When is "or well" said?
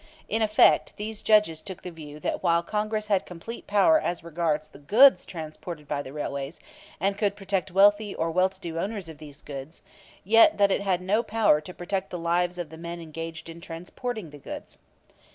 8.15-8.49